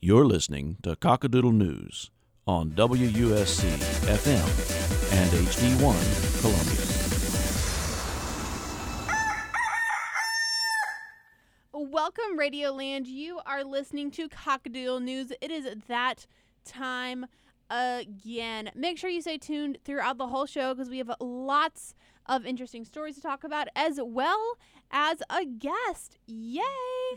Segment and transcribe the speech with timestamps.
[0.00, 2.12] You're listening to Cockadoodle News
[2.46, 3.68] on WUSC
[4.06, 6.84] FM and HD1 Columbia.
[11.72, 13.08] Welcome, Radioland.
[13.08, 15.32] You are listening to Cockadoodle News.
[15.40, 16.28] It is that
[16.64, 17.26] time
[17.68, 18.70] again.
[18.76, 21.96] Make sure you stay tuned throughout the whole show because we have lots
[22.26, 24.54] of interesting stories to talk about as well
[24.92, 26.18] as a guest.
[26.28, 26.62] Yay!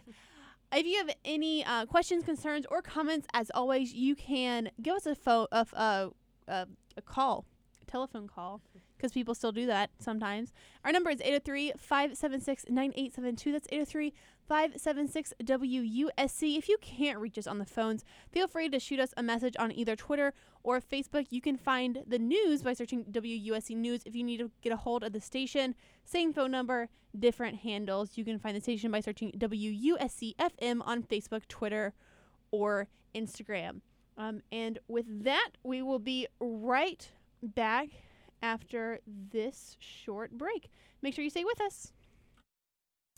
[0.74, 5.06] If you have any uh, questions, concerns, or comments, as always, you can give us
[5.06, 6.10] a phone, a, a,
[6.48, 7.46] a, a call,
[7.82, 8.62] a telephone call,
[8.96, 10.54] because people still do that sometimes.
[10.86, 13.52] Our number is 803 576 9872.
[13.52, 14.14] That's 803
[14.52, 16.58] 576 WUSC.
[16.58, 19.56] If you can't reach us on the phones, feel free to shoot us a message
[19.58, 21.28] on either Twitter or Facebook.
[21.30, 24.02] You can find the news by searching WUSC News.
[24.06, 25.74] If you need to get a hold of the station,
[26.04, 28.18] same phone number, different handles.
[28.18, 31.94] You can find the station by searching WUSC FM on Facebook, Twitter,
[32.52, 33.80] or Instagram.
[34.18, 37.10] Um, and with that, we will be right
[37.42, 37.88] back
[38.44, 40.70] after this short break.
[41.02, 41.94] Make sure you stay with us.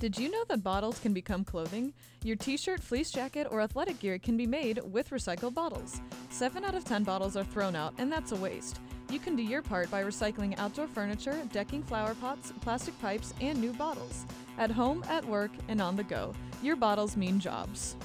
[0.04, 1.94] Did you know that bottles can become clothing?
[2.26, 6.02] Your t shirt, fleece jacket, or athletic gear can be made with recycled bottles.
[6.30, 8.82] 7 out of 10 bottles are thrown out, and that's a waste.
[9.10, 13.62] You can do your part by recycling outdoor furniture, decking flower pots, plastic pipes, and
[13.62, 14.26] new bottles.
[14.58, 17.96] At home, at work, and on the go, your bottles mean jobs.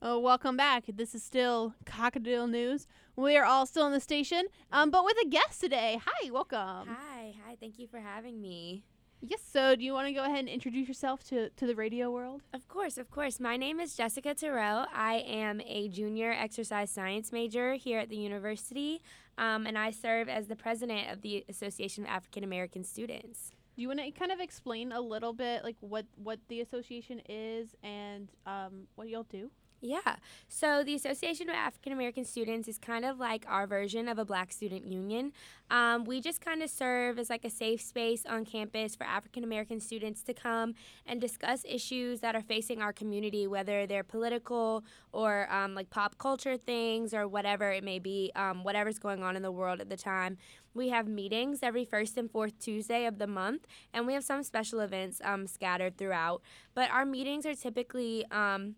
[0.00, 0.84] Oh, welcome back.
[0.86, 2.86] This is still Cockadoodle News.
[3.16, 6.00] We are all still in the station, um, but with a guest today.
[6.04, 6.88] Hi, welcome.
[6.88, 7.56] Hi, hi.
[7.58, 8.84] Thank you for having me.
[9.24, 9.40] Yes.
[9.52, 12.42] So, do you want to go ahead and introduce yourself to to the radio world?
[12.52, 13.38] Of course, of course.
[13.38, 14.86] My name is Jessica Terrell.
[14.92, 19.00] I am a junior exercise science major here at the university,
[19.38, 23.52] um, and I serve as the president of the Association of African American Students.
[23.76, 27.22] Do you want to kind of explain a little bit, like what what the association
[27.28, 29.52] is and um, what y'all do?
[29.84, 30.14] Yeah.
[30.46, 34.24] So the Association of African American Students is kind of like our version of a
[34.24, 35.32] Black Student Union.
[35.70, 39.42] Um, we just kind of serve as like a safe space on campus for African
[39.42, 40.74] American students to come
[41.04, 46.16] and discuss issues that are facing our community, whether they're political or um, like pop
[46.16, 49.90] culture things or whatever it may be, um, whatever's going on in the world at
[49.90, 50.38] the time.
[50.74, 54.44] We have meetings every first and fourth Tuesday of the month, and we have some
[54.44, 56.40] special events um, scattered throughout.
[56.72, 58.76] But our meetings are typically um,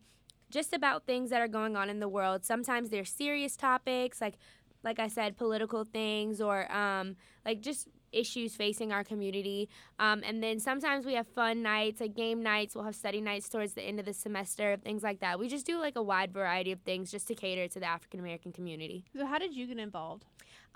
[0.50, 2.44] just about things that are going on in the world.
[2.44, 4.34] Sometimes they're serious topics, like
[4.82, 9.69] like I said, political things or um, like just issues facing our community.
[9.99, 12.75] Um, and then sometimes we have fun nights, like game nights.
[12.75, 15.38] We'll have study nights towards the end of the semester, things like that.
[15.38, 18.21] We just do like a wide variety of things just to cater to the African
[18.21, 19.04] American community.
[19.16, 20.25] So, how did you get involved?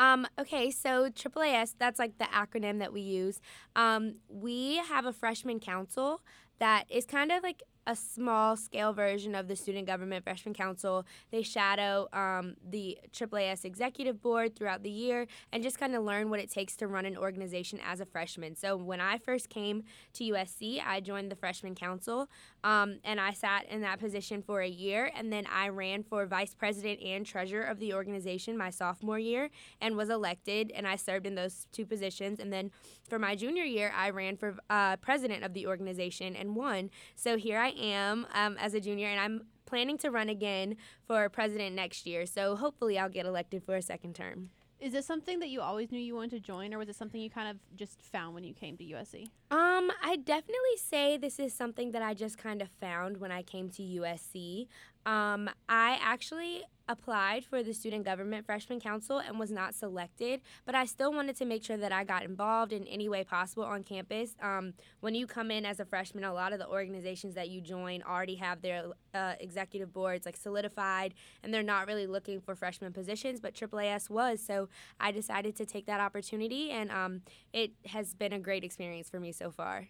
[0.00, 3.40] Um, okay, so AAAS, that's like the acronym that we use.
[3.74, 6.20] Um, we have a freshman council
[6.60, 11.06] that is kind of like a small scale version of the Student Government Freshman Council.
[11.31, 16.28] They shadow um, the AAAS executive board throughout the year and just kind of learn
[16.28, 18.54] what it takes to run an organization as a freshman.
[18.54, 22.28] So when I first came to USC, I joined the Freshman Council
[22.62, 25.10] um, and I sat in that position for a year.
[25.16, 29.49] And then I ran for vice president and treasurer of the organization my sophomore year
[29.81, 30.72] and was elected.
[30.75, 32.38] And I served in those two positions.
[32.38, 32.70] And then
[33.09, 36.91] for my junior year, I ran for uh, president of the organization and won.
[37.16, 41.28] So here I am um, as a junior, and I'm planning to run again for
[41.28, 42.26] president next year.
[42.26, 44.50] So hopefully, I'll get elected for a second term.
[44.80, 47.20] Is this something that you always knew you wanted to join, or was it something
[47.20, 49.24] you kind of just found when you came to USC?
[49.50, 53.42] Um, I definitely say this is something that I just kind of found when I
[53.42, 54.68] came to USC.
[55.04, 60.75] Um, I actually applied for the Student Government Freshman Council and was not selected, but
[60.75, 63.84] I still wanted to make sure that I got involved in any way possible on
[63.84, 64.34] campus.
[64.41, 67.60] Um, when you come in as a freshman, a lot of the organizations that you
[67.60, 68.84] join already have their
[69.15, 74.09] uh, executive boards like solidified, and they're not really looking for freshman positions, but AAAS
[74.09, 74.41] was.
[74.41, 74.69] So
[74.99, 77.22] I decided to take that opportunity, and um,
[77.53, 79.88] it has been a great experience for me so far.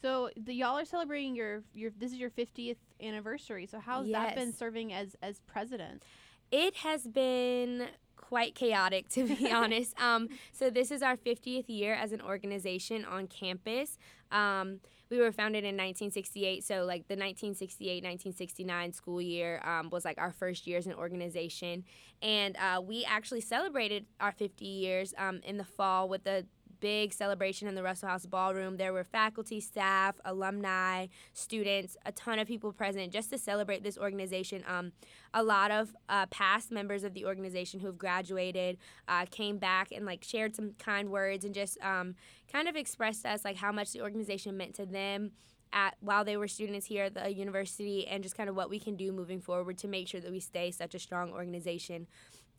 [0.00, 3.66] So the y'all are celebrating your your this is your 50th anniversary.
[3.66, 4.16] So how's yes.
[4.16, 6.04] that been serving as as president?
[6.50, 10.00] It has been quite chaotic to be honest.
[10.00, 13.98] Um, so this is our 50th year as an organization on campus.
[14.30, 14.80] Um,
[15.10, 20.32] we were founded in 1968, so like the 1968-1969 school year um, was like our
[20.32, 21.84] first year as an organization,
[22.20, 26.44] and uh, we actually celebrated our 50 years um, in the fall with the
[26.80, 28.76] big celebration in the Russell House Ballroom.
[28.76, 33.98] There were faculty, staff, alumni, students, a ton of people present just to celebrate this
[33.98, 34.64] organization.
[34.66, 34.92] Um,
[35.34, 38.78] a lot of uh, past members of the organization who have graduated
[39.08, 42.14] uh, came back and like shared some kind words and just um,
[42.52, 45.32] kind of expressed to us like how much the organization meant to them
[45.72, 48.78] at while they were students here at the university and just kind of what we
[48.78, 52.06] can do moving forward to make sure that we stay such a strong organization.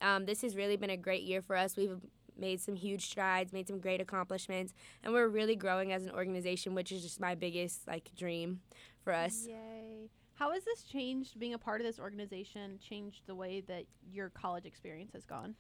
[0.01, 1.75] Um, this has really been a great year for us.
[1.75, 1.99] We've
[2.39, 6.75] made some huge strides, made some great accomplishments, and we're really growing as an organization,
[6.75, 8.61] which is just my biggest like dream
[9.03, 9.45] for us.
[9.47, 10.09] Yay.
[10.35, 14.29] How has this changed being a part of this organization, changed the way that your
[14.29, 15.55] college experience has gone?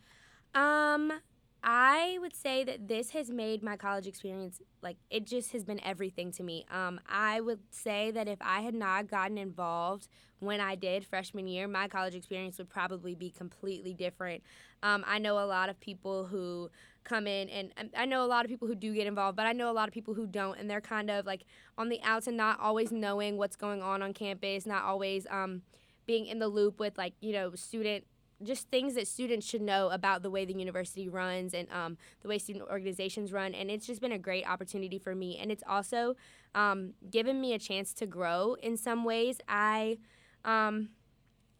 [0.55, 1.11] Um,
[1.61, 5.83] I would say that this has made my college experience like it just has been
[5.83, 6.65] everything to me.
[6.71, 10.07] Um, I would say that if I had not gotten involved
[10.39, 14.41] when I did freshman year, my college experience would probably be completely different.
[14.81, 16.69] Um, I know a lot of people who
[17.03, 19.51] come in, and I know a lot of people who do get involved, but I
[19.51, 21.43] know a lot of people who don't, and they're kind of like
[21.77, 25.63] on the outs and not always knowing what's going on on campus, not always um,
[26.05, 28.05] being in the loop with like you know student
[28.43, 32.27] just things that students should know about the way the university runs and um, the
[32.27, 33.53] way student organizations run.
[33.53, 35.37] And it's just been a great opportunity for me.
[35.37, 36.15] And it's also
[36.55, 39.39] um, given me a chance to grow in some ways.
[39.47, 39.97] I.
[40.45, 40.89] Um,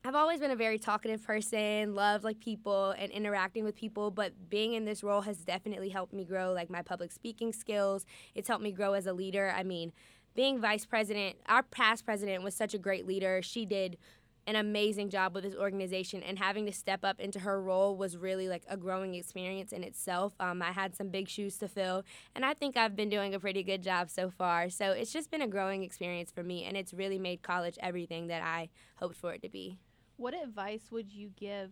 [0.06, 4.32] I've always been a very talkative person, love like people and interacting with people, but
[4.50, 8.06] being in this role has definitely helped me grow like my public speaking skills.
[8.34, 9.54] It's helped me grow as a leader.
[9.54, 9.92] I mean,
[10.36, 13.42] being vice president, our past president was such a great leader.
[13.42, 13.98] She did
[14.50, 18.18] an amazing job with this organization and having to step up into her role was
[18.18, 20.34] really like a growing experience in itself.
[20.40, 22.04] Um, i had some big shoes to fill
[22.34, 24.72] and i think i've been doing a pretty good job so far.
[24.72, 28.26] So it's just been a growing experience for me and it's really made college everything
[28.28, 29.78] that i hoped for it to be.
[30.18, 31.72] What advice would you give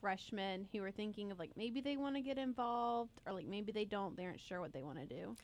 [0.00, 3.72] freshmen who are thinking of like maybe they want to get involved or like maybe
[3.72, 5.34] they don't they aren't sure what they want to do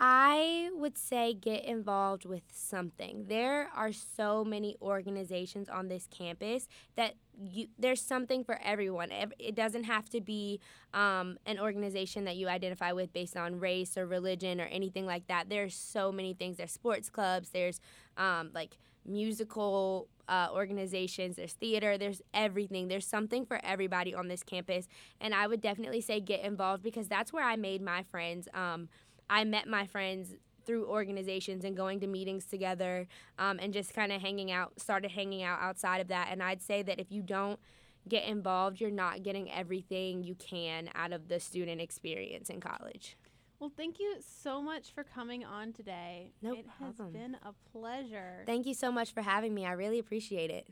[0.00, 3.24] I would say get involved with something.
[3.26, 9.10] There are so many organizations on this campus that you, there's something for everyone.
[9.38, 10.60] It doesn't have to be
[10.94, 15.26] um, an organization that you identify with based on race or religion or anything like
[15.26, 15.48] that.
[15.48, 16.58] There's so many things.
[16.58, 17.50] There's sports clubs.
[17.50, 17.80] There's
[18.16, 21.36] um, like musical uh, organizations.
[21.36, 21.98] There's theater.
[21.98, 22.88] There's everything.
[22.88, 24.86] There's something for everybody on this campus.
[25.20, 28.48] And I would definitely say get involved because that's where I made my friends.
[28.54, 28.88] Um,
[29.30, 30.34] I met my friends
[30.64, 33.06] through organizations and going to meetings together
[33.38, 36.28] um, and just kind of hanging out, started hanging out outside of that.
[36.30, 37.58] And I'd say that if you don't
[38.06, 43.16] get involved, you're not getting everything you can out of the student experience in college.
[43.58, 46.32] Well, thank you so much for coming on today.
[46.42, 47.12] No it problem.
[47.14, 48.44] has been a pleasure.
[48.46, 49.66] Thank you so much for having me.
[49.66, 50.68] I really appreciate it.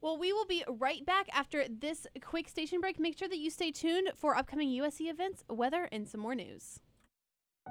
[0.00, 2.98] Well, we will be right back after this quick station break.
[2.98, 6.80] Make sure that you stay tuned for upcoming USC events, weather, and some more news.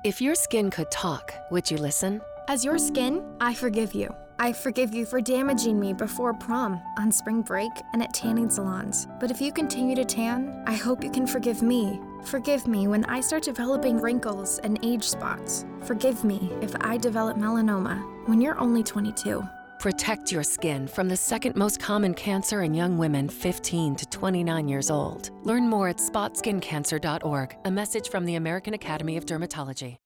[0.03, 2.21] If your skin could talk, would you listen?
[2.47, 4.13] As your skin, I forgive you.
[4.37, 9.07] I forgive you for damaging me before prom, on spring break, and at tanning salons.
[9.19, 11.99] But if you continue to tan, I hope you can forgive me.
[12.25, 15.65] Forgive me when I start developing wrinkles and age spots.
[15.83, 19.47] Forgive me if I develop melanoma when you're only 22.
[19.85, 24.67] Protect your skin from the second most common cancer in young women 15 to 29
[24.67, 25.29] years old.
[25.45, 29.97] Learn more at spotskincancer.org, a message from the American Academy of Dermatology.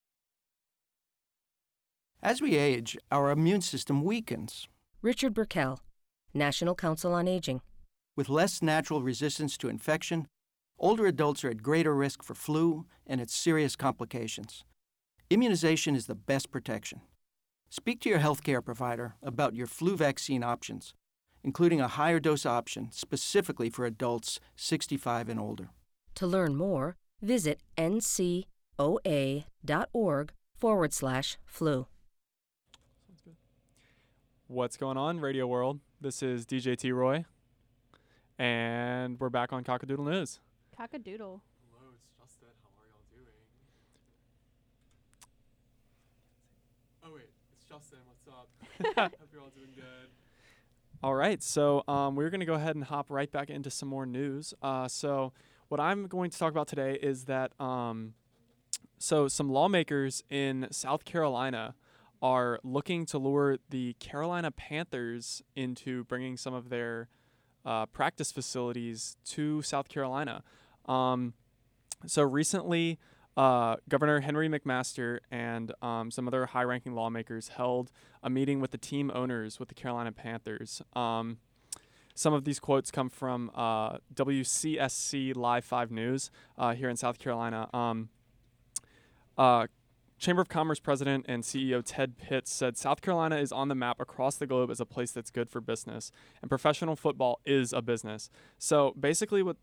[2.22, 4.68] As we age, our immune system weakens.
[5.02, 5.78] Richard Birkel,
[6.34, 7.62] National Council on Aging.
[8.18, 10.28] With less natural resistance to infection,
[10.78, 14.66] older adults are at greater risk for flu and its serious complications.
[15.30, 17.00] Immunization is the best protection.
[17.70, 20.96] Speak to your healthcare provider about your flu vaccine options,
[21.44, 25.70] including a higher dose option specifically for adults 65 and older.
[26.16, 28.46] To learn more, visit ncoa.org
[30.58, 31.86] forward slash flu.
[34.48, 35.80] What's going on, Radio World?
[36.02, 36.92] This is DJ T.
[36.92, 37.24] Roy,
[38.40, 40.40] and we're back on Cockadoodle News.
[40.76, 41.20] Cockadoodle.
[41.20, 42.48] Hello, it's Justin.
[42.64, 43.28] How are y'all doing?
[47.04, 47.38] Oh wait, it's
[47.70, 48.00] Justin.
[48.08, 49.12] What's up?
[49.20, 50.10] Hope you're all doing good.
[51.04, 53.88] All right, so um, we're going to go ahead and hop right back into some
[53.88, 54.56] more news.
[54.64, 55.34] Uh, so,
[55.68, 58.16] what I'm going to talk about today is that um,
[58.98, 61.76] so some lawmakers in South Carolina
[62.24, 67.08] are looking to lure the Carolina Panthers into bringing some of their
[67.66, 70.42] uh, practice facilities to South Carolina.
[70.88, 71.34] Um,
[72.08, 72.98] so recently,
[73.40, 77.90] uh, Governor Henry McMaster and um, some other high ranking lawmakers held
[78.22, 80.82] a meeting with the team owners with the Carolina Panthers.
[80.94, 81.38] Um,
[82.14, 87.18] some of these quotes come from uh, WCSC Live 5 News uh, here in South
[87.18, 87.70] Carolina.
[87.74, 88.10] Um,
[89.38, 89.68] uh,
[90.20, 94.00] Chamber of Commerce president and CEO Ted Pitts said South Carolina is on the map
[94.00, 96.12] across the globe as a place that's good for business,
[96.42, 98.30] and professional football is a business.
[98.58, 99.58] So basically, what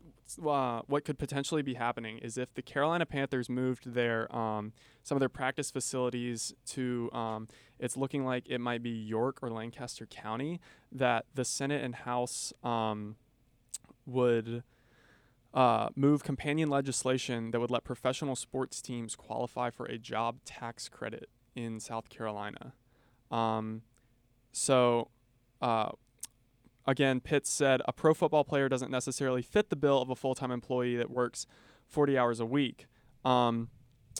[0.45, 4.73] uh, what could potentially be happening is if the Carolina Panthers moved their um,
[5.03, 7.47] some of their practice facilities to um,
[7.79, 10.59] it's looking like it might be York or Lancaster County,
[10.91, 13.15] that the Senate and House um,
[14.07, 14.63] would
[15.53, 20.89] uh, move companion legislation that would let professional sports teams qualify for a job tax
[20.89, 22.73] credit in South Carolina.
[23.31, 23.81] Um,
[24.51, 25.09] so,
[25.61, 25.89] uh,
[26.85, 30.35] again, Pitts said a pro football player doesn't necessarily fit the bill of a full
[30.35, 31.47] time employee that works
[31.87, 32.85] 40 hours a week.
[33.25, 33.69] Um,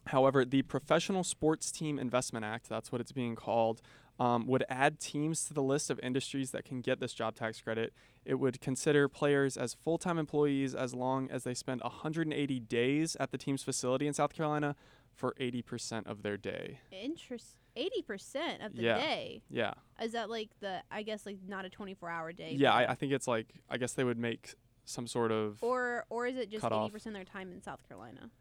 [0.08, 3.82] however, the Professional Sports Team Investment Act, that's what it's being called,
[4.20, 7.62] um, would add teams to the list of industries that can get this job tax
[7.62, 7.94] credit.
[8.26, 13.16] It would consider players as full time employees as long as they spend 180 days
[13.20, 14.76] at the team's facility in South Carolina
[15.14, 16.80] for 80% of their day.
[16.92, 17.58] Interest.
[17.80, 18.98] Eighty percent of the Yeah.
[18.98, 19.44] day.
[19.52, 19.74] Yeah.
[20.02, 20.82] Is that like the?
[20.90, 22.56] I guess like not a twenty-four hour day.
[22.58, 24.56] Yeah, I, I think it's like, I guess they would make
[24.86, 25.62] some sort of.
[25.62, 26.92] Or or is it just cut eighty off.
[26.92, 28.32] percent of their time in South Carolina?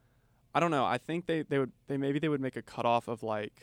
[0.55, 0.87] I don't know.
[0.87, 3.61] I think they, they would, they maybe they would make a cutoff of like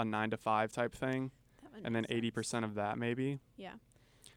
[0.00, 1.30] a nine to five type thing,
[1.84, 3.38] and then 80% of that maybe.
[3.56, 3.74] Yeah,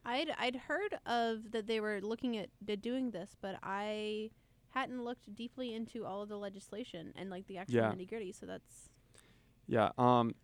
[0.06, 2.50] I'd I'd heard of that they were looking at
[2.82, 4.32] doing this, but I
[4.70, 7.92] hadn't looked deeply into all of the legislation and like the actual Yeah.
[7.92, 8.32] nitty gritty.
[8.32, 8.90] So that's
[9.68, 9.92] Yeah.
[9.98, 10.36] Um,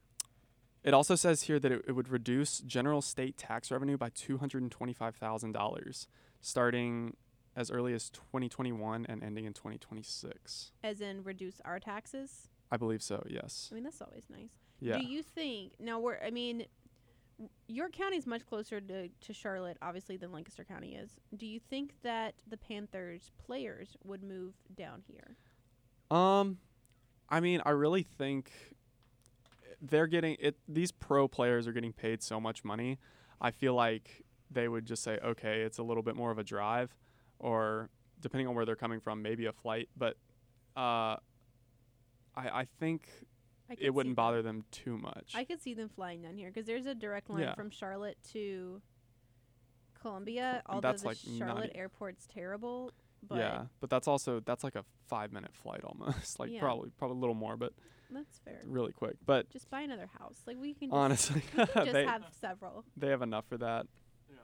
[0.83, 4.37] it also says here that it, it would reduce general state tax revenue by two
[4.37, 6.07] hundred and twenty-five thousand dollars,
[6.41, 7.15] starting
[7.55, 10.71] as early as 2021 and ending in 2026.
[10.83, 12.47] as in reduce our taxes.
[12.71, 13.23] I believe so.
[13.27, 13.67] Yes.
[13.71, 14.51] I mean that's always nice.
[14.79, 14.97] Yeah.
[14.97, 16.17] Do you think now we're?
[16.25, 16.65] I mean,
[17.67, 21.11] your county is much closer to to Charlotte, obviously, than Lancaster County is.
[21.35, 25.35] Do you think that the Panthers players would move down here?
[26.15, 26.57] Um,
[27.29, 28.51] I mean, I really think
[29.81, 30.57] they're getting it.
[30.67, 32.99] These pro players are getting paid so much money.
[33.41, 36.43] I feel like they would just say, okay, it's a little bit more of a
[36.43, 36.95] drive,
[37.37, 39.89] or depending on where they're coming from, maybe a flight.
[39.95, 40.17] But
[40.75, 41.17] uh,
[42.35, 43.09] I I think
[43.77, 44.57] it wouldn't bother them.
[44.59, 45.33] them too much.
[45.35, 47.53] I could see them flying down here because there's a direct line Yeah.
[47.55, 48.81] from Charlotte to
[50.01, 50.55] Columbia.
[50.55, 52.91] and Although that's, the like, not Charlotte e- airport's terrible,
[53.27, 56.39] but yeah, but that's also that's like a five minute flight almost.
[56.39, 56.61] like Yeah.
[56.61, 57.73] probably probably a little more, but
[58.09, 58.61] that's fair.
[58.65, 59.17] really quick.
[59.25, 60.37] But Just buy another house.
[60.47, 62.85] Like we can just, honestly, we can just they have several.
[62.97, 63.85] they have enough for that.
[64.29, 64.37] Yeah.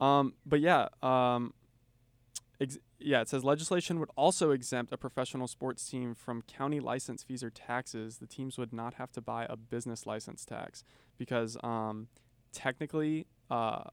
[0.00, 1.54] Um, but yeah, um,
[2.60, 7.22] ex- yeah, it says legislation would also exempt a professional sports team from county license
[7.22, 8.18] fees or taxes.
[8.18, 10.84] The teams would not have to buy a business license tax
[11.18, 12.08] because um,
[12.52, 13.84] technically, uh,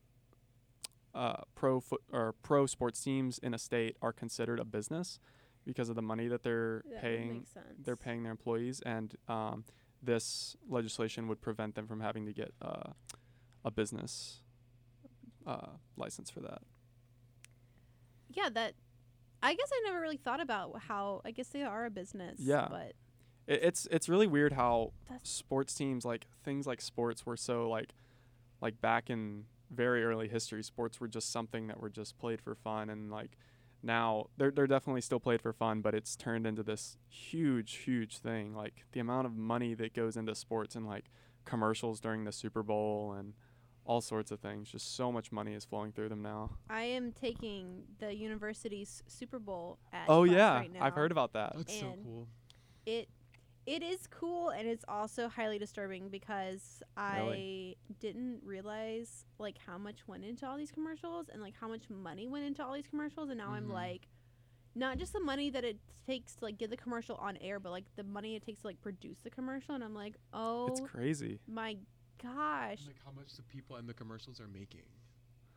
[1.15, 5.19] uh, pro foot or pro sports teams in a state are considered a business
[5.65, 7.45] because of the money that they're That paying
[7.83, 9.65] they're paying their employees, and um,
[10.01, 12.91] this legislation would prevent them from having to get uh,
[13.65, 14.41] a business
[15.45, 16.61] uh, license for that.
[18.29, 18.73] Yeah, that.
[19.41, 21.21] I guess I never really thought about how.
[21.25, 22.39] I guess they are a business.
[22.39, 22.67] Yeah.
[22.69, 22.93] But
[23.47, 24.93] It, it's it's really weird how
[25.23, 27.93] sports teams like things like sports were so like
[28.61, 32.55] like back in very early history, sports were just something that were just played for
[32.55, 33.37] fun, and like
[33.81, 38.17] now they're they're definitely still played for fun, but it's turned into this huge huge
[38.17, 38.53] thing.
[38.53, 41.05] Like the amount of money that goes into sports and like
[41.45, 43.33] commercials during the Super Bowl and
[43.89, 44.69] all sorts of things.
[44.69, 46.51] Just so much money is flowing through them now.
[46.69, 50.83] I am taking the university's Super Bowl at Oh class yeah, right now.
[50.85, 51.53] I've heard about that.
[51.57, 52.27] That's so cool.
[52.85, 53.09] it
[53.65, 60.07] it is cool and it's also highly disturbing because I didn't realize like how much
[60.07, 63.29] went into all these commercials and like how much money went into all these commercials
[63.29, 63.73] and now I'm Mhm.
[63.73, 64.07] like
[64.75, 65.77] not just the money that it
[66.07, 68.67] takes to like get the commercial on air but like the money it takes to
[68.67, 71.39] like produce the commercial and I'm like oh It's crazy.
[71.47, 71.77] my
[72.21, 74.83] gosh Like how much the people in the commercials are making.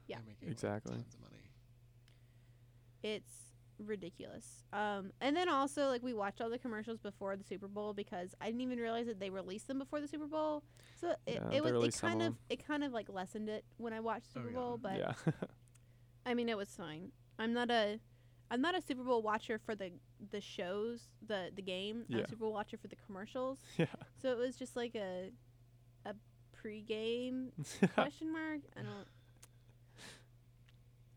[0.07, 0.16] Yeah.
[0.16, 0.95] They're making, like, Exactly.
[0.97, 1.50] tons of money.
[3.02, 3.33] it's
[3.78, 4.64] ridiculous.
[4.73, 8.35] Um, and then also like we watched all the commercials before the Super Bowl because
[8.40, 10.62] I didn't even realize that they released them before the Super Bowl.
[11.00, 13.49] So it, Yeah, it they was it kind of of it kind of like lessened
[13.49, 14.54] it when I watched Oh, Super yeah.
[14.57, 15.12] Bowl, but yeah.
[16.26, 17.11] I mean it was fine.
[17.38, 17.99] I'm not a
[18.50, 19.90] I'm not a Super Bowl watcher for the
[20.31, 22.04] the shows, the the game.
[22.09, 22.19] Yeah.
[22.19, 23.59] I'm a Super Bowl watcher for the commercials.
[23.78, 23.87] yeah.
[24.21, 25.33] So it was just like a a
[26.64, 27.49] pregame
[27.95, 28.61] question mark.
[28.76, 29.07] I don't.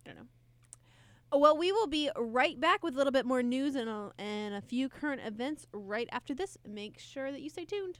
[0.06, 1.40] I don't know.
[1.40, 4.56] Well, we will be right back with a little bit more news and a, and
[4.56, 6.58] a few current events right after this.
[6.68, 8.00] Make sure that you stay tuned.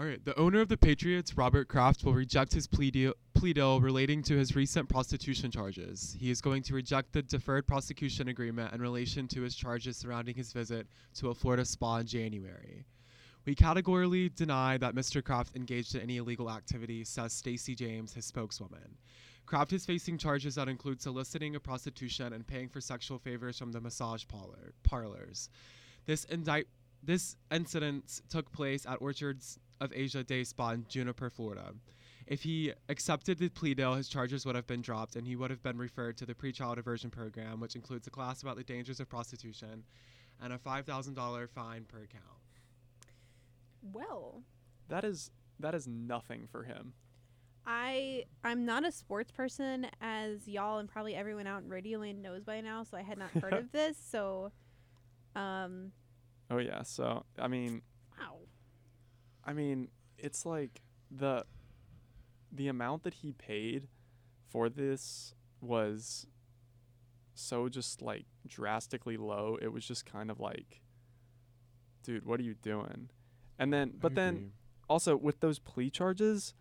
[0.00, 0.24] All right.
[0.24, 4.22] The owner of the Patriots, Robert Kraft, will reject his plea deal, plea deal relating
[4.22, 6.16] to his recent prostitution charges.
[6.18, 10.36] He is going to reject the deferred prosecution agreement in relation to his charges surrounding
[10.36, 12.86] his visit to a Florida spa in January.
[13.44, 15.22] We categorically deny that Mr.
[15.22, 18.96] Kraft engaged in any illegal activity, says Stacey James, his spokeswoman.
[19.44, 23.70] Kraft is facing charges that include soliciting a prostitution and paying for sexual favors from
[23.70, 25.50] the massage parlor, parlors.
[26.06, 26.68] This indict
[27.02, 31.72] this incident took place at Orchids of Asia Day Spa in Jupiter, Florida.
[32.26, 35.50] If he accepted the plea deal, his charges would have been dropped and he would
[35.50, 39.00] have been referred to the pretrial diversion program, which includes a class about the dangers
[39.00, 39.82] of prostitution
[40.42, 42.40] and a $5,000 fine per count.
[43.82, 44.42] Well,
[44.88, 46.92] That is that is nothing for him.
[47.66, 52.42] I I'm not a sports person, as y'all and probably everyone out in Radioland knows
[52.44, 52.82] by now.
[52.84, 53.96] So I had not heard of this.
[53.98, 54.52] So,
[55.36, 55.92] um,
[56.50, 56.82] Oh yeah.
[56.82, 57.82] So I mean,
[58.18, 58.36] wow.
[59.44, 61.44] I mean, it's like the
[62.52, 63.88] the amount that he paid
[64.48, 66.26] for this was
[67.34, 69.58] so just like drastically low.
[69.60, 70.80] It was just kind of like,
[72.02, 73.10] dude, what are you doing?
[73.58, 74.52] And then, but then
[74.88, 76.54] also with those plea charges,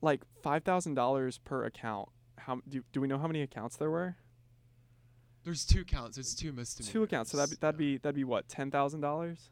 [0.00, 2.08] like five thousand dollars per account.
[2.38, 4.16] How do do we know how many accounts there were?
[5.44, 6.16] There's two counts.
[6.16, 6.92] There's two misdemeanors.
[6.92, 7.30] Two accounts.
[7.30, 9.50] So that'd be, that'd be that'd be what ten thousand dollars.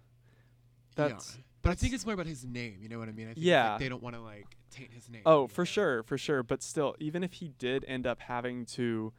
[0.95, 1.43] That's yeah.
[1.67, 2.79] But I think it's more about his name.
[2.81, 3.27] You know what I mean?
[3.29, 3.73] I think Yeah.
[3.73, 5.23] Like, they don't want to like taint his name.
[5.27, 5.67] Oh, for know?
[5.67, 6.43] sure, for sure.
[6.43, 9.13] But still, even if he did end up having to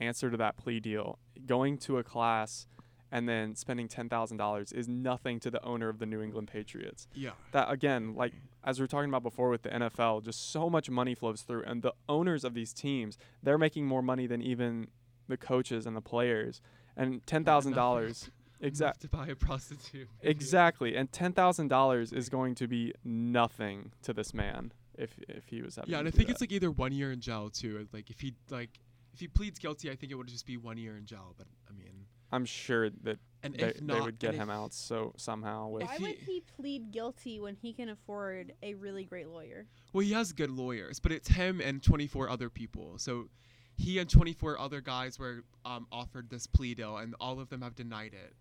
[0.00, 2.66] answer to that plea deal, going to a class
[3.10, 6.48] and then spending ten thousand dollars is nothing to the owner of the New England
[6.48, 7.06] Patriots.
[7.14, 7.30] Yeah.
[7.52, 8.32] That again, like
[8.64, 11.62] as we were talking about before with the NFL, just so much money flows through,
[11.64, 14.88] and the owners of these teams, they're making more money than even
[15.28, 16.60] the coaches and the players.
[16.96, 18.30] And ten thousand dollars,
[18.66, 19.08] exactly.
[19.08, 20.08] to buy a prostitute.
[20.22, 25.48] Exactly, and ten thousand dollars is going to be nothing to this man if if
[25.48, 25.90] he was having.
[25.90, 26.32] Yeah, and I think that.
[26.32, 27.86] it's like either one year in jail too.
[27.92, 28.70] Like if he like
[29.12, 31.34] if he pleads guilty, I think it would just be one year in jail.
[31.36, 34.54] But I mean, I'm sure that And they, if they would get and him if-
[34.56, 35.84] out so somehow with.
[35.84, 39.66] Why would he plead guilty when he can afford a really great lawyer?
[39.92, 42.98] well, he has good lawyers, but it's him and 24 other people.
[42.98, 43.28] So
[43.76, 47.62] he and 24 other guys were um, offered this plea deal, and all of them
[47.62, 48.34] have denied it.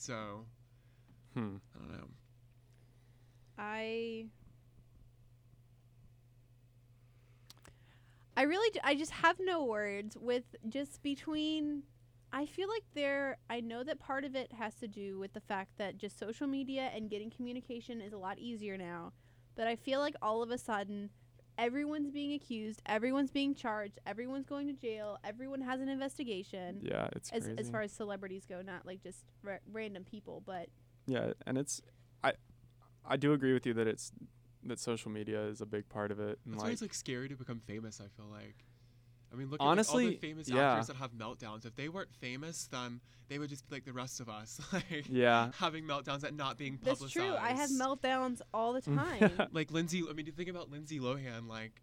[0.00, 0.46] So
[1.34, 1.56] Hmm.
[1.74, 2.08] I don't know.
[3.58, 4.26] I
[8.36, 11.84] I really j- I just have no words with just between
[12.32, 15.40] I feel like there I know that part of it has to do with the
[15.40, 19.12] fact that just social media and getting communication is a lot easier now.
[19.56, 21.10] But I feel like all of a sudden
[21.60, 26.80] everyone's being accused, everyone's being charged, everyone's going to jail, everyone has an investigation.
[26.82, 30.68] Yeah, it's as as far as celebrities go, not like just ra- random people, but
[31.06, 31.82] Yeah, and it's
[32.24, 32.32] I
[33.04, 34.12] I do agree with you that it's
[34.64, 36.38] that social media is a big part of it.
[36.44, 38.00] And That's why it's like scary to become famous.
[38.00, 38.64] I feel like.
[39.32, 40.72] I mean, look Honestly, at like, all the famous yeah.
[40.72, 41.64] actors that have meltdowns.
[41.64, 45.04] If they weren't famous, then they would just be like the rest of us, like
[45.08, 45.50] Yeah.
[45.58, 47.14] having meltdowns and not being that's publicized.
[47.28, 47.36] true.
[47.36, 49.30] I have meltdowns all the time.
[49.52, 50.02] like Lindsay.
[50.08, 51.48] I mean, you think about Lindsay Lohan.
[51.48, 51.80] Like,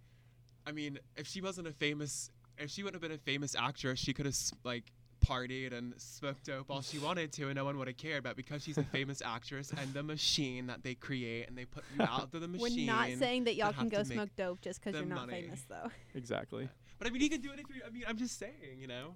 [0.65, 3.97] I mean, if she wasn't a famous, if she wouldn't have been a famous actress,
[3.99, 4.91] she could have like
[5.25, 8.23] partied and smoked dope all she wanted to, and no one would have cared.
[8.23, 11.85] But because she's a famous actress and the machine that they create and they put
[11.97, 12.85] you out to the machine.
[12.87, 15.43] We're not saying that y'all can go smoke dope just because you're not money.
[15.43, 15.89] famous, though.
[16.13, 16.67] exactly.
[16.97, 17.85] But I mean, you can do it if you're.
[17.85, 19.13] I mean, I'm just saying, you know.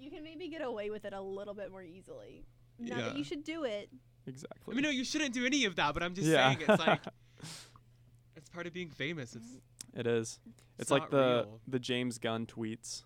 [0.00, 2.44] You can maybe get away with it a little bit more easily.
[2.78, 3.04] Not Yeah.
[3.06, 3.90] that you should do it.
[4.26, 4.72] Exactly.
[4.72, 5.94] I mean, no, you shouldn't do any of that.
[5.94, 6.54] But I'm just Yeah.
[6.54, 7.00] saying, it's like
[8.36, 9.34] it's part of being famous.
[9.34, 9.56] It's
[9.94, 10.38] It is.
[10.46, 11.60] It's, It's like the real.
[11.66, 13.02] the James Gunn tweets,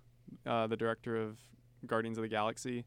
[0.46, 1.38] uh, the director of
[1.86, 2.84] Guardians of the Galaxy.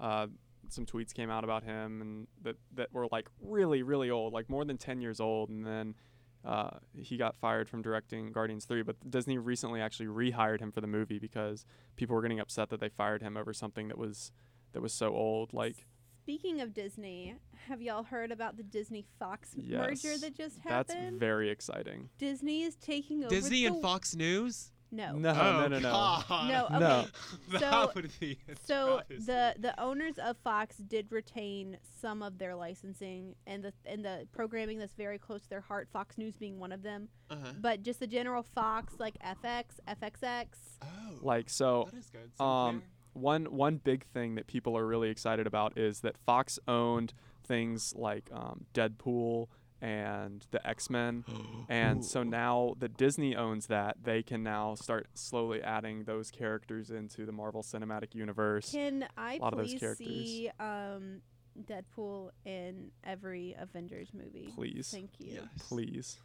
[0.00, 0.28] Uh,
[0.68, 4.48] some tweets came out about him and that that were like really really old, like
[4.48, 5.94] more than ten years old, and then.
[6.44, 10.80] Uh, he got fired from directing Guardians 3, but Disney recently actually rehired him for
[10.80, 11.64] the movie because
[11.96, 14.32] people were getting upset that they fired him over something that was
[14.72, 15.52] that was so old.
[15.52, 15.86] Like,
[16.22, 17.34] Speaking of Disney,
[17.68, 20.98] have y'all heard about the Disney Fox merger that just happened?
[20.98, 22.08] that's very exciting.
[22.18, 24.70] Disney is taking over Disney the and Fox News.
[24.94, 25.12] No.
[25.14, 25.90] No, no, no, no.
[25.90, 26.78] No, okay.
[26.78, 27.06] No.
[27.52, 32.54] So, That would be so the the owners of Fox did retain some of their
[32.54, 35.88] licensing and the and the programming that's very close to their heart.
[35.92, 37.08] Fox News being one of them.
[37.30, 37.52] Uh-huh.
[37.58, 40.46] But just the general Fox, like FX, FXX.
[40.82, 40.86] Oh.
[41.22, 42.44] Like so, That is good.
[42.44, 42.82] um,
[43.14, 47.94] one one big thing that people are really excited about is that Fox owned things
[47.96, 49.48] like um, Deadpool
[49.82, 51.24] and the X Men,
[51.68, 56.90] and so now that Disney owns that, they can now start slowly adding those characters
[56.90, 58.70] into the Marvel Cinematic Universe.
[58.70, 60.06] Can I a lot of those please characters.
[60.06, 61.20] see um,
[61.64, 64.52] Deadpool in every Avengers movie?
[64.54, 64.88] Please.
[64.90, 65.40] Thank you.
[65.58, 66.18] Please.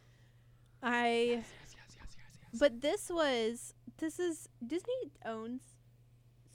[0.82, 1.42] I.
[1.42, 1.44] Yes,
[1.74, 5.62] yes, But this was this is Disney owns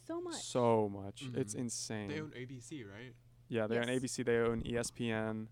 [0.07, 0.35] so much.
[0.41, 1.23] So much.
[1.35, 1.59] It's Mhm.
[1.59, 2.07] insane.
[2.07, 3.13] They own ABC, right?
[3.49, 4.01] yeah, they own Yes.
[4.01, 4.23] ABC.
[4.23, 5.47] They own ESPN.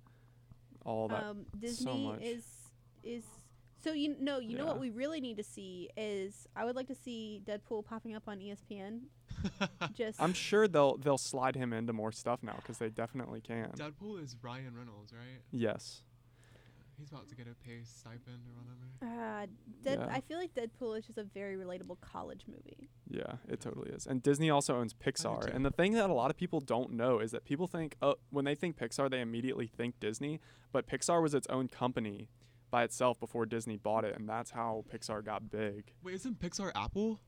[0.85, 1.23] All that.
[1.23, 2.21] um, so Disney much.
[2.21, 2.43] is
[3.03, 3.23] is
[3.83, 6.87] so you know you know what we really need to see is I would like
[6.87, 9.01] to see Deadpool popping up on ESPN.
[9.93, 13.71] Just I'm sure they'll they'll slide him into more stuff now because they definitely can.
[13.75, 15.41] Deadpool is Ryan Reynolds, right?
[15.51, 16.03] Yes.
[17.01, 19.21] He's about to get a pay stipend or whatever.
[19.43, 19.47] uh,
[19.83, 20.15] Dead, Yeah.
[20.15, 22.89] I feel like Deadpool is just a very relatable college movie.
[23.09, 24.05] Yeah, it totally is.
[24.05, 25.53] And Disney also owns Pixar.
[25.53, 28.15] And the thing that a lot of people don't know is that people think, oh,
[28.29, 30.39] when they think Pixar, they immediately think Disney.
[30.71, 32.29] But Pixar was its own company
[32.69, 35.91] by itself before Disney bought it, and that's how Pixar got big.
[36.03, 37.19] Wait, isn't Pixar Apple?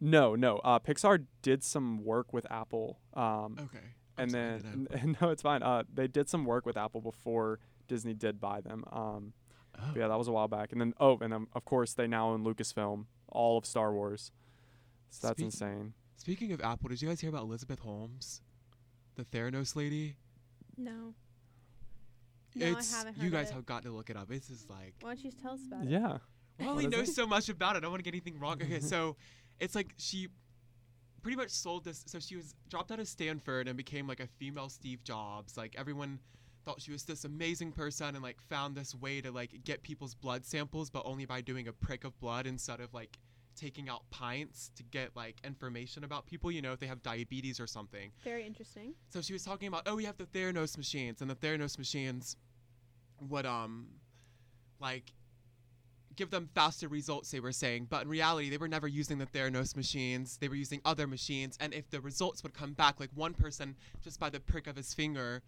[0.00, 0.58] No, no.
[0.58, 3.00] Uh, Pixar did some work with Apple.
[3.14, 3.84] Um, Okay.
[4.16, 5.62] I'm and sorry, then no, it's fine.
[5.62, 7.58] Uh, they did some work with Apple before
[7.90, 8.84] Disney did buy them.
[8.90, 9.32] Um,
[9.74, 10.72] but yeah, that was a while back.
[10.72, 14.30] And then oh, and then of course they now own Lucasfilm, all of Star Wars.
[15.10, 15.92] So that's Speak- insane.
[16.16, 18.42] Speaking of Apple, did you guys hear about Elizabeth Holmes,
[19.16, 20.16] the Theranos lady?
[20.76, 21.14] No.
[22.54, 23.54] No, I haven't heard you of guys it.
[23.54, 24.28] have got to look it up.
[24.28, 25.90] This is like Why don't you tell us about it?
[25.90, 26.18] Yeah.
[26.58, 27.14] Well, he knows it?
[27.14, 27.78] so much about it.
[27.78, 28.60] I don't want to get anything wrong.
[28.62, 29.16] Okay, so
[29.60, 30.28] it's like she
[31.22, 32.04] pretty much sold this.
[32.06, 35.56] So she was dropped out of Stanford and became like a female Steve Jobs.
[35.56, 36.18] Like everyone
[36.70, 40.14] thought she was this amazing person and like found this way to like get people's
[40.14, 43.18] blood samples, but only by doing a prick of blood instead of like
[43.56, 46.52] taking out pints to get like information about people.
[46.52, 48.12] You know, if they have diabetes or something.
[48.22, 48.94] Very interesting.
[49.08, 52.36] So she was talking about, oh, we have the Theranos machines, and the Theranos machines
[53.28, 53.88] would um,
[54.80, 55.12] like
[56.14, 57.32] give them faster results.
[57.32, 60.36] They were saying, but in reality, they were never using the Theranos machines.
[60.36, 63.74] They were using other machines, and if the results would come back, like one person
[64.04, 65.42] just by the prick of his finger,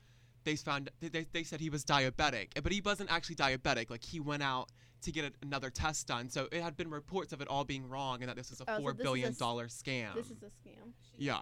[0.45, 3.91] they found they, they, they said he was diabetic, but he wasn't actually diabetic.
[3.91, 4.69] Like he went out
[5.03, 6.29] to get a, another test done.
[6.29, 8.65] So it had been reports of it all being wrong, and that this was a
[8.69, 10.15] Oh, so four this is billion a s- dollar scam.
[10.15, 10.93] This is a scam.
[11.19, 11.41] yeah.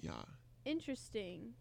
[0.00, 0.12] Yeah.
[0.64, 1.54] Interesting.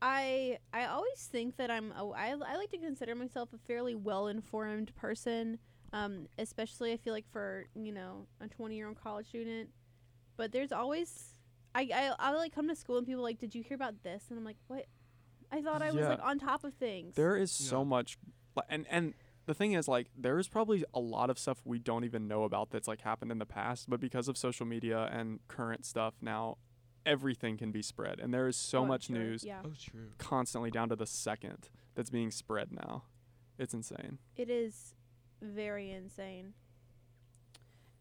[0.00, 3.94] I I always think that I'm a, I, I like to consider myself a fairly
[3.94, 5.58] well informed person,
[5.92, 9.70] um, especially I feel like for you know a 20 year old college student.
[10.36, 11.31] But there's always
[11.74, 14.02] I, I I like come to school and people are like, did you hear about
[14.02, 14.24] this?
[14.28, 14.86] And I'm like, what?
[15.50, 16.08] I thought I was Yeah.
[16.10, 17.14] like on top of things.
[17.14, 18.18] There is so much,
[18.56, 19.14] li- and and
[19.46, 22.44] the thing is, like, there is probably a lot of stuff we don't even know
[22.44, 26.14] about that's like happened in the past, but because of social media and current stuff
[26.22, 26.58] now,
[27.04, 29.60] everything can be spread, and there is so Oh, much sure, news, yeah.
[29.64, 30.10] Oh, true.
[30.18, 33.02] constantly down to the second that's being spread now.
[33.58, 34.18] It's insane.
[34.36, 34.94] It is
[35.42, 36.54] very insane.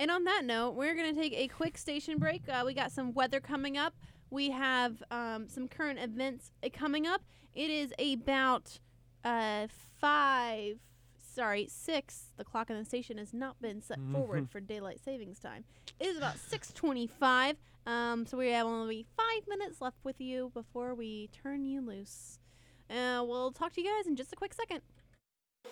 [0.01, 2.49] And on that note, we're going to take a quick station break.
[2.49, 3.93] Uh, we got some weather coming up.
[4.31, 7.21] We have um, some current events uh, coming up.
[7.53, 8.79] It is about
[9.23, 9.67] uh,
[9.99, 10.79] five,
[11.19, 12.31] sorry, six.
[12.37, 15.65] The clock on the station has not been set forward for daylight savings time.
[15.99, 17.57] It is about 6:25.
[17.85, 22.39] Um, so we have only five minutes left with you before we turn you loose.
[22.89, 24.81] Uh, we'll talk to you guys in just a quick second.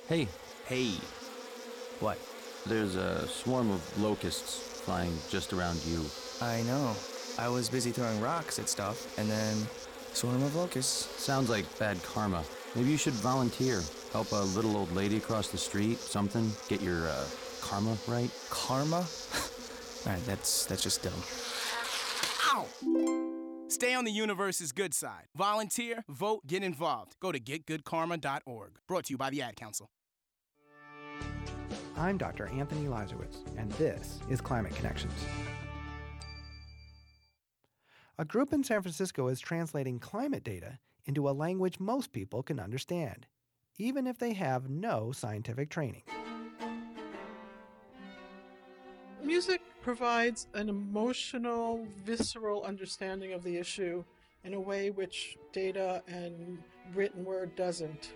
[0.07, 0.27] Hey.
[0.67, 0.91] Hey.
[1.99, 2.19] What?
[2.65, 6.03] There's a swarm of locusts flying just around you.
[6.41, 6.95] I know.
[7.37, 9.55] I was busy throwing rocks at stuff, and then
[10.13, 11.07] swarm of locusts.
[11.21, 12.43] Sounds like bad karma.
[12.75, 13.81] Maybe you should volunteer.
[14.11, 16.51] Help a little old lady across the street, something.
[16.67, 17.25] Get your uh,
[17.61, 18.31] karma right.
[18.49, 18.97] Karma?
[20.05, 21.13] All right, that's that's just dumb.
[22.51, 22.65] Ow!
[23.69, 25.27] Stay on the universe's good side.
[25.35, 27.15] Volunteer, vote, get involved.
[27.19, 28.71] Go to getgoodkarma.org.
[28.87, 29.89] Brought to you by the Ad Council.
[31.97, 32.47] I'm Dr.
[32.47, 35.13] Anthony Leiserowitz, and this is Climate Connections.
[38.17, 42.59] A group in San Francisco is translating climate data into a language most people can
[42.59, 43.27] understand,
[43.77, 46.03] even if they have no scientific training.
[49.23, 54.03] Music provides an emotional, visceral understanding of the issue
[54.43, 56.57] in a way which data and
[56.93, 58.13] written word doesn't.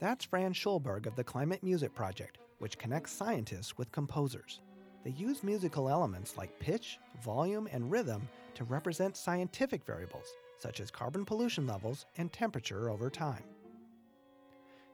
[0.00, 4.60] That's Fran Schulberg of the Climate Music Project, which connects scientists with composers.
[5.02, 10.92] They use musical elements like pitch, volume, and rhythm to represent scientific variables, such as
[10.92, 13.42] carbon pollution levels and temperature over time.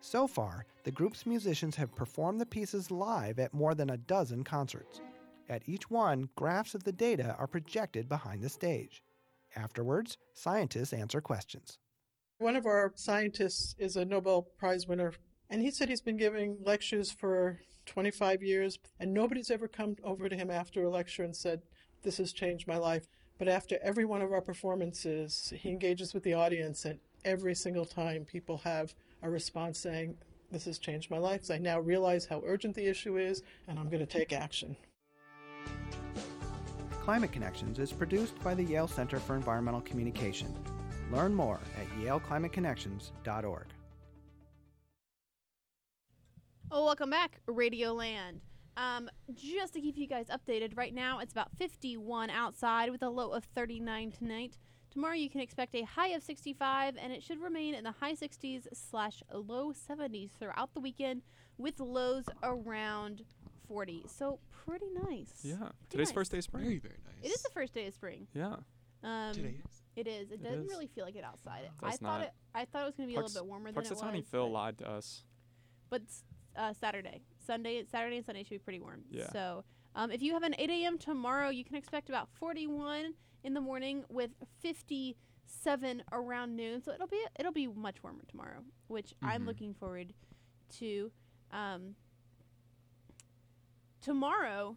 [0.01, 4.43] So far, the group's musicians have performed the pieces live at more than a dozen
[4.43, 5.03] concerts.
[5.51, 9.03] At each one, graphs of the data are projected behind the stage.
[9.55, 11.79] Afterwards, scientists answer questions.
[12.45, 15.15] One of our scientists is a Nobel Prize winner,
[15.49, 20.29] and he said he's been giving lectures for 25 years, and nobody's ever come over
[20.29, 21.63] to him after a lecture and said,
[22.03, 23.09] This has changed my life.
[23.39, 27.87] But after every one of our performances, he engages with the audience, and every single
[27.87, 30.19] time people have a response saying,
[30.53, 31.51] This has changed my life.
[31.51, 34.77] I now realize how urgent the issue is, and I'm going to take action.
[37.01, 40.55] Climate Connections is produced by the Yale Center for Environmental Communication.
[41.13, 43.67] Learn more at yaleclimateconnections.org.
[46.71, 48.41] Oh, welcome back, Radio Land.
[48.77, 53.09] Um, just to keep you guys updated, right now it's about 51 outside with a
[53.09, 54.59] low of 39 tonight.
[54.91, 58.15] Tomorrow you can expect a high of 65, and it should remain in the high
[58.15, 61.23] 60s slash low 70s throughout the weekend,
[61.59, 63.23] with lows around
[63.69, 64.05] 40.
[64.09, 65.41] So pretty nice.
[65.43, 65.57] Yeah.
[65.57, 66.15] Pretty Today's nice.
[66.15, 66.65] first day of spring.
[66.65, 67.31] Very, very nice.
[67.31, 68.27] It is the first day of spring.
[68.35, 68.57] Yeah.
[69.05, 69.84] Um, Today is?
[69.97, 70.31] It is.
[70.31, 70.71] It, It doesn't is.
[70.71, 71.71] really feel like it outside.
[71.83, 72.23] I Does thought not.
[72.23, 72.33] it.
[72.55, 74.01] I thought it was going to be a little bit warmer than it was.
[74.01, 75.25] Punxsutawney Phil lied to us.
[75.91, 76.03] but
[76.57, 79.03] uh, Saturday, Sunday, Saturday and Sunday should be pretty warm.
[79.11, 79.31] Yeah.
[79.33, 80.99] So um, if you have an 8 a.m.
[80.99, 84.31] tomorrow, you can expect about 41 in the morning with
[84.61, 86.83] 57 around noon.
[86.83, 89.47] So it'll be it'll be much warmer tomorrow, which I'm Mhm.
[89.47, 90.13] looking forward
[90.79, 91.11] to.
[91.53, 91.95] Um,
[94.01, 94.77] tomorrow.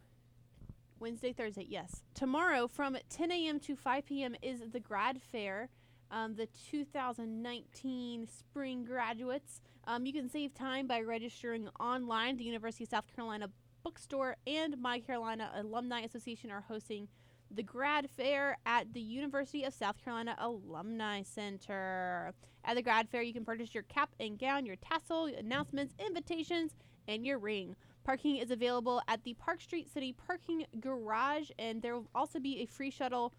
[0.99, 2.03] Wednesday, Thursday, yes.
[2.13, 3.59] Tomorrow from 10 a.m.
[3.61, 4.35] to 5 p.m.
[4.41, 5.69] is the grad fair,
[6.09, 9.61] um, the 2019 spring graduates.
[9.85, 12.37] Um, you can save time by registering online.
[12.37, 13.49] The University of South Carolina
[13.83, 17.07] Bookstore and My Carolina Alumni Association are hosting
[17.51, 22.33] the grad fair at the University of South Carolina Alumni Center.
[22.65, 26.71] At the grad fair, you can purchase your cap and gown, your tassel, announcements, invitations,
[27.07, 27.75] and your ring.
[28.07, 32.61] Parking is available at the Park Street City Parking Garage, and there will also be
[32.61, 33.33] a free shuttle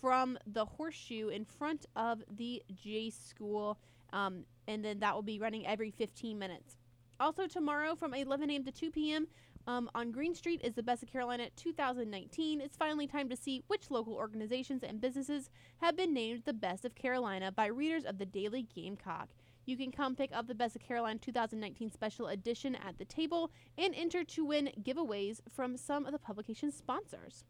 [0.00, 3.80] from the Horseshoe in front of the J School,
[4.12, 6.76] um, and then that will be running every 15 minutes.
[7.18, 8.62] Also, tomorrow from 11 a.m.
[8.62, 9.26] to 2 p.m.
[9.66, 12.60] Um, on Green Street is the Best of Carolina 2019.
[12.60, 16.84] It's finally time to see which local organizations and businesses have been named the Best
[16.84, 19.30] of Carolina by readers of the Daily Gamecock.
[19.64, 23.52] You can come pick up the Best of Carolina 2019 special edition at the table
[23.78, 27.44] and enter to win giveaways from some of the publication's sponsors.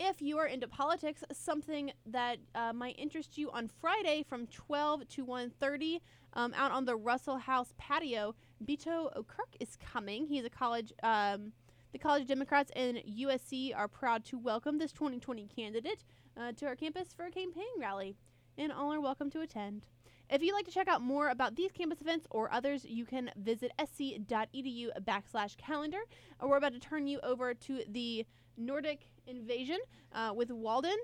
[0.00, 5.06] If you are into politics, something that uh, might interest you on Friday from 12
[5.10, 6.00] to 1:30
[6.32, 10.26] um, out on the Russell House patio, Beto O'Kirk is coming.
[10.26, 10.92] He's a college.
[11.02, 11.52] Um,
[11.92, 16.04] the College Democrats and USC are proud to welcome this 2020 candidate
[16.36, 18.16] uh, to our campus for a campaign rally,
[18.56, 19.86] and all are welcome to attend.
[20.30, 23.30] If you'd like to check out more about these campus events or others, you can
[23.36, 25.98] visit sc.edu backslash calendar.
[26.42, 28.24] Uh, We're about to turn you over to the
[28.56, 29.78] Nordic Invasion
[30.12, 30.96] uh, with Walden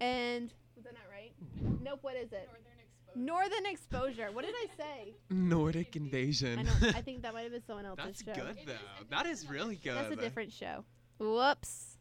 [0.00, 1.32] and was that not right?
[1.82, 1.98] Nope.
[2.02, 2.48] What is it?
[3.14, 4.28] Northern Exposure.
[4.32, 5.14] What did I say?
[5.28, 6.60] Nordic invasion.
[6.60, 6.70] I know.
[6.96, 8.44] I think that might have been someone else's That's show.
[8.44, 9.04] good though.
[9.10, 9.96] That is really good.
[9.96, 10.84] That's a different show.
[11.18, 11.98] Whoops.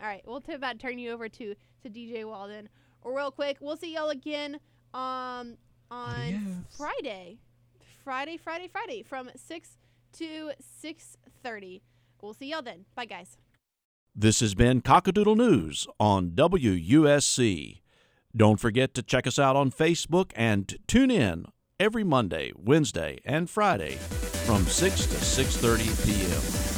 [0.00, 2.68] All right, we'll t- about turn you over to to DJ Walden
[3.04, 3.58] real quick.
[3.60, 4.58] We'll see y'all again
[4.94, 5.56] um
[5.92, 6.40] on Adios.
[6.76, 7.38] Friday,
[8.02, 9.76] Friday, Friday, Friday from six
[10.14, 11.82] to six thirty.
[12.20, 12.84] We'll see y'all then.
[12.94, 13.36] Bye, guys.
[14.14, 17.80] This has been Cockadoodle News on WUSC.
[18.36, 21.46] Don't forget to check us out on Facebook and tune in
[21.78, 23.96] every Monday, Wednesday, and Friday
[24.46, 26.71] from 6 to 6:30 p.m.